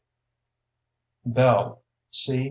Bell, 1.25 1.83
C. 2.09 2.39